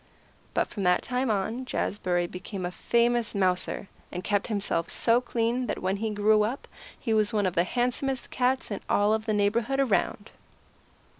[0.55, 4.89] But from that time on Jazbury became famous as a mouser, and he kept himself
[4.89, 6.67] so clean that when he grew up
[6.99, 10.31] he was one of the handsomest cats in all the neighbourhood around.